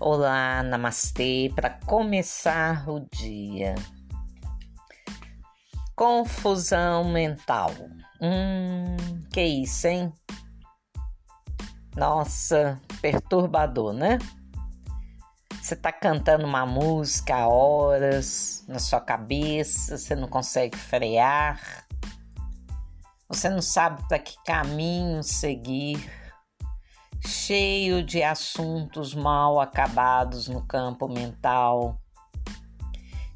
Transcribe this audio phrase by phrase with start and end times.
[0.00, 3.74] Olá, namastê, para começar o dia.
[5.96, 7.72] Confusão mental.
[8.20, 8.96] Hum,
[9.32, 10.12] que isso, hein?
[11.96, 14.18] Nossa, perturbador, né?
[15.60, 21.60] Você tá cantando uma música há horas na sua cabeça, você não consegue frear,
[23.28, 26.27] você não sabe para que caminho seguir
[27.28, 32.00] cheio de assuntos mal acabados no campo mental,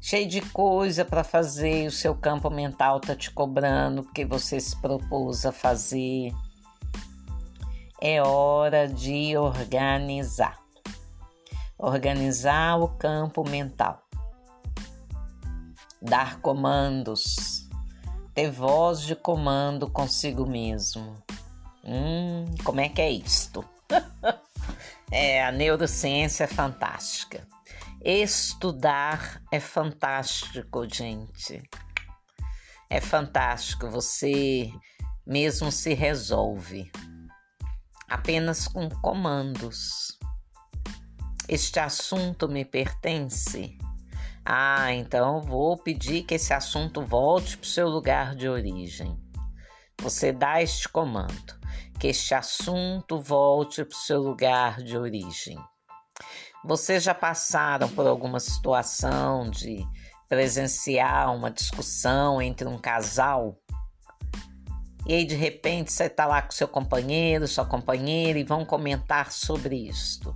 [0.01, 4.75] cheio de coisa para fazer, o seu campo mental tá te cobrando porque você se
[4.81, 6.33] propôs a fazer.
[8.01, 10.59] É hora de organizar.
[11.77, 14.01] Organizar o campo mental.
[16.01, 17.69] Dar comandos.
[18.33, 21.13] Ter voz de comando consigo mesmo.
[21.85, 23.63] Hum, como é que é isto?
[25.13, 27.47] É, a neurociência é fantástica.
[28.03, 31.61] Estudar é fantástico, gente.
[32.89, 33.87] É fantástico.
[33.91, 34.71] Você
[35.25, 36.91] mesmo se resolve
[38.09, 40.17] apenas com comandos.
[41.47, 43.77] Este assunto me pertence.
[44.43, 49.15] Ah, então vou pedir que esse assunto volte para o seu lugar de origem.
[50.01, 51.62] Você dá este comando
[51.99, 55.57] que este assunto volte para o seu lugar de origem.
[56.63, 59.85] Vocês já passaram por alguma situação de
[60.29, 63.57] presenciar uma discussão entre um casal?
[65.05, 69.31] E aí, de repente, você está lá com seu companheiro, sua companheira e vão comentar
[69.31, 70.33] sobre isto.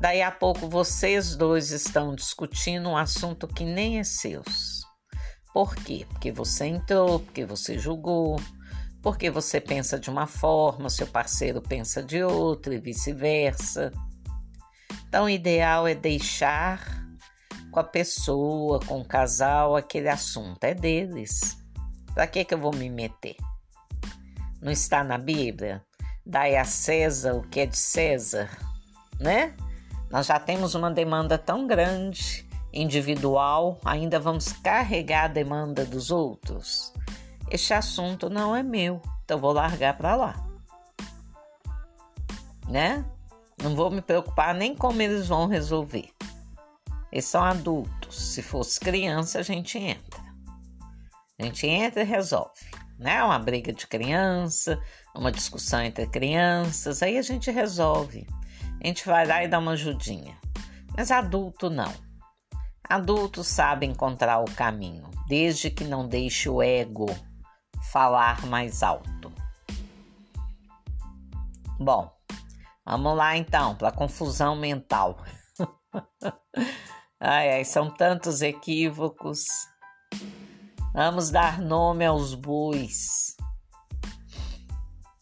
[0.00, 4.82] Daí a pouco vocês dois estão discutindo um assunto que nem é seus.
[5.52, 6.06] Por quê?
[6.08, 8.36] Porque você entrou, porque você julgou,
[9.02, 13.92] porque você pensa de uma forma, seu parceiro pensa de outra e vice-versa.
[15.08, 17.02] Então, o ideal é deixar
[17.72, 21.58] com a pessoa, com o casal, aquele assunto é deles.
[22.14, 23.36] Para que, que eu vou me meter?
[24.60, 25.82] Não está na Bíblia?
[26.24, 28.48] Dai a César o que é de César,
[29.18, 29.56] né?
[30.08, 36.92] Nós já temos uma demanda tão grande, individual, ainda vamos carregar a demanda dos outros.
[37.52, 40.42] Este assunto não é meu, então vou largar para lá.
[42.66, 43.04] Né?
[43.62, 46.08] Não vou me preocupar nem como eles vão resolver.
[47.12, 48.32] Eles são adultos.
[48.32, 50.22] Se fosse criança, a gente entra.
[51.38, 52.70] A gente entra e resolve.
[52.98, 53.22] Né?
[53.22, 54.80] Uma briga de criança,
[55.14, 58.26] uma discussão entre crianças, aí a gente resolve.
[58.82, 60.38] A gente vai lá e dá uma ajudinha.
[60.96, 61.92] Mas adulto não.
[62.82, 67.14] Adulto sabe encontrar o caminho, desde que não deixe o ego
[67.92, 69.30] falar mais alto.
[71.78, 72.10] Bom,
[72.86, 75.18] vamos lá então para confusão mental.
[77.20, 79.44] ai, ai, são tantos equívocos.
[80.94, 83.36] Vamos dar nome aos bois.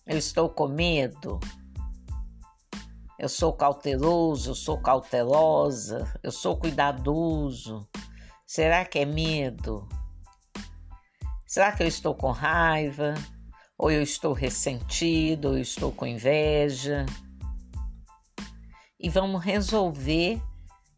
[0.06, 1.41] Eu estou com medo.
[3.19, 7.87] Eu sou cauteloso, eu sou cautelosa, eu sou cuidadoso.
[8.47, 9.88] Será que é medo?
[11.50, 13.12] Será que eu estou com raiva?
[13.77, 15.49] Ou eu estou ressentido?
[15.49, 17.05] Ou eu estou com inveja?
[19.00, 20.41] E vamos resolver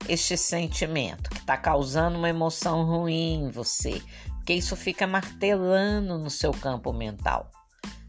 [0.07, 4.03] este sentimento que está causando uma emoção ruim em você,
[4.37, 7.51] porque isso fica martelando no seu campo mental.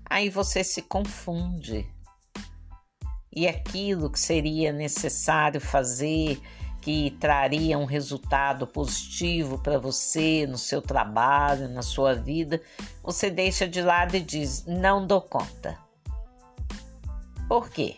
[0.04, 1.90] Aí você se confunde.
[3.31, 6.42] E aquilo que seria necessário fazer
[6.84, 12.62] que traria um resultado positivo para você no seu trabalho, na sua vida,
[13.02, 15.78] você deixa de lado e diz: não dou conta.
[17.48, 17.96] Por quê?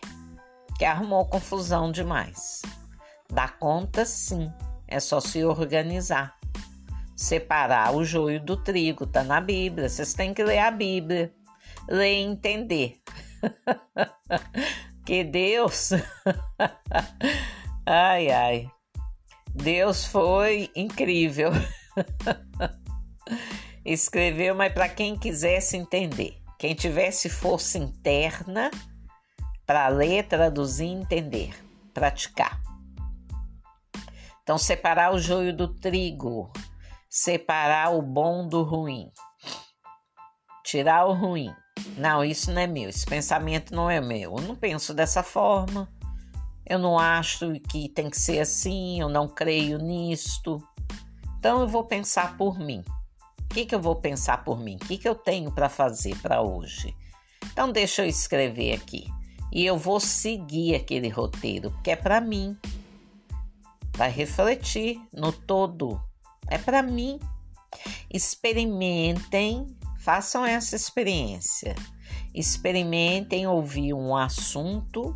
[0.68, 2.62] Porque arrumou confusão demais.
[3.28, 4.54] Dá conta sim,
[4.88, 6.38] é só se organizar.
[7.16, 9.90] Separar o joio do trigo, tá na Bíblia.
[9.90, 11.34] Vocês têm que ler a Bíblia,
[11.90, 13.02] ler e entender.
[15.04, 15.90] que Deus.
[17.84, 18.76] ai, ai.
[19.56, 21.50] Deus foi incrível.
[23.86, 28.70] Escreveu, mas para quem quisesse entender, quem tivesse força interna
[29.66, 31.56] para ler, traduzir, entender,
[31.94, 32.62] praticar.
[34.44, 36.52] Então, separar o joio do trigo,
[37.10, 39.10] separar o bom do ruim,
[40.66, 41.52] tirar o ruim.
[41.98, 44.36] Não, isso não é meu, esse pensamento não é meu.
[44.36, 45.90] Eu não penso dessa forma
[46.66, 50.62] eu não acho que tem que ser assim, eu não creio nisto.
[51.38, 52.84] Então eu vou pensar por mim.
[53.40, 54.76] O que, que eu vou pensar por mim?
[54.76, 56.96] O que, que eu tenho para fazer para hoje?
[57.52, 59.08] Então deixa eu escrever aqui.
[59.52, 62.58] e eu vou seguir aquele roteiro, porque é para mim.
[63.96, 66.02] Vai refletir no todo.
[66.48, 67.20] É para mim.
[68.12, 69.68] Experimentem,
[70.00, 71.76] façam essa experiência.
[72.34, 75.16] Experimentem ouvir um assunto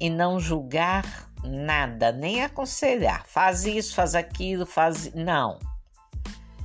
[0.00, 3.24] e não julgar nada, nem aconselhar.
[3.26, 5.12] Faz isso, faz aquilo, faz.
[5.14, 5.58] Não.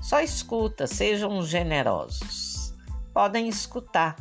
[0.01, 2.73] Só escuta, sejam generosos.
[3.13, 4.15] Podem escutar,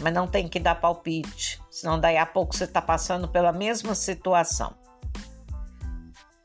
[0.00, 3.94] mas não tem que dar palpite, senão daí a pouco você está passando pela mesma
[3.94, 4.74] situação.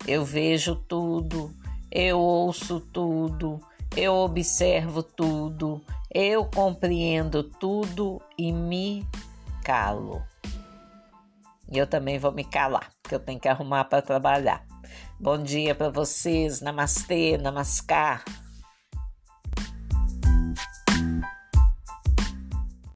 [0.07, 1.53] Eu vejo tudo,
[1.91, 3.59] eu ouço tudo,
[3.95, 5.83] eu observo tudo,
[6.13, 9.05] eu compreendo tudo e me
[9.63, 10.23] calo.
[11.71, 14.65] E eu também vou me calar, porque eu tenho que arrumar para trabalhar.
[15.17, 18.25] Bom dia para vocês, namastê, namaskar.